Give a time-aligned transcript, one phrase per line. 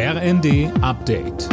[0.00, 1.48] RND Update.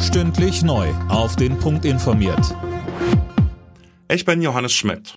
[0.00, 0.88] Stündlich neu.
[1.10, 2.56] Auf den Punkt informiert.
[4.10, 5.16] Ich bin Johannes Schmidt.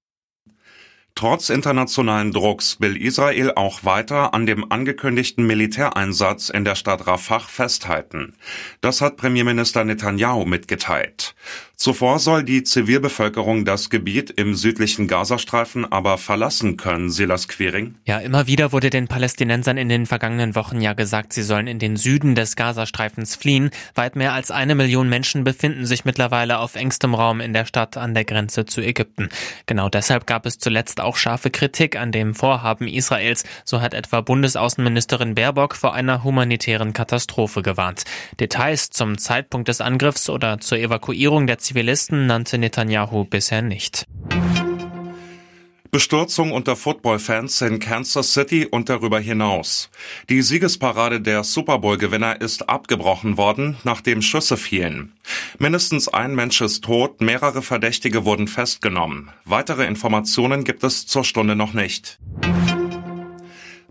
[1.16, 7.40] Trotz internationalen Drucks will Israel auch weiter an dem angekündigten Militäreinsatz in der Stadt Rafah
[7.40, 8.36] festhalten.
[8.82, 11.36] Das hat Premierminister Netanyahu mitgeteilt.
[11.84, 17.96] Zuvor soll die Zivilbevölkerung das Gebiet im südlichen Gazastreifen aber verlassen können, Silas Quiring.
[18.06, 21.80] Ja, immer wieder wurde den Palästinensern in den vergangenen Wochen ja gesagt, sie sollen in
[21.80, 23.70] den Süden des Gazastreifens fliehen.
[23.96, 27.98] Weit mehr als eine Million Menschen befinden sich mittlerweile auf engstem Raum in der Stadt
[27.98, 29.28] an der Grenze zu Ägypten.
[29.66, 33.44] Genau deshalb gab es zuletzt auch scharfe Kritik an dem Vorhaben Israels.
[33.66, 38.06] So hat etwa Bundesaußenministerin Baerbock vor einer humanitären Katastrophe gewarnt.
[38.40, 44.06] Details zum Zeitpunkt des Angriffs oder zur Evakuierung der Zivilisten nannte Netanyahu bisher nicht.
[45.90, 49.90] Bestürzung unter Footballfans in Kansas City und darüber hinaus.
[50.30, 55.14] Die Siegesparade der Super Bowl-Gewinner ist abgebrochen worden, nachdem Schüsse fielen.
[55.58, 59.32] Mindestens ein Mensch ist tot, mehrere Verdächtige wurden festgenommen.
[59.44, 62.20] Weitere Informationen gibt es zur Stunde noch nicht.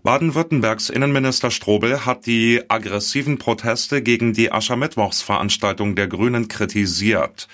[0.03, 7.47] Baden-Württembergs Innenminister Strobel hat die aggressiven Proteste gegen die Aschermittwochsveranstaltung der Grünen kritisiert.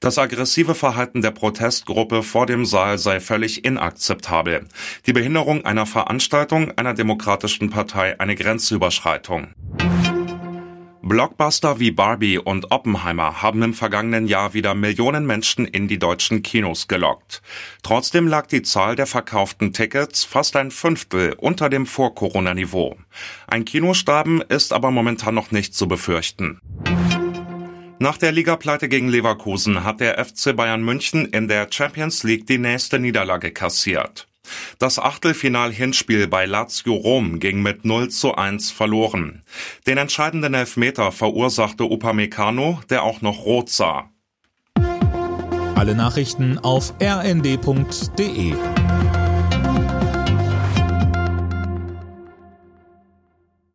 [0.00, 4.66] Das aggressive Verhalten der Protestgruppe vor dem Saal sei völlig inakzeptabel.
[5.06, 9.48] Die Behinderung einer Veranstaltung einer demokratischen Partei eine Grenzüberschreitung.
[11.10, 16.44] Blockbuster wie Barbie und Oppenheimer haben im vergangenen Jahr wieder Millionen Menschen in die deutschen
[16.44, 17.42] Kinos gelockt.
[17.82, 22.96] Trotzdem lag die Zahl der verkauften Tickets fast ein Fünftel unter dem Vor-Corona-Niveau.
[23.48, 26.60] Ein Kinostarben ist aber momentan noch nicht zu befürchten.
[27.98, 32.58] Nach der Ligapleite gegen Leverkusen hat der FC Bayern München in der Champions League die
[32.58, 34.29] nächste Niederlage kassiert.
[34.78, 39.42] Das Achtelfinal-Hinspiel bei Lazio Rom ging mit 0 zu 1 verloren.
[39.86, 44.10] Den entscheidenden Elfmeter verursachte Upamecano, der auch noch rot sah.
[45.74, 48.54] Alle Nachrichten auf rnd.de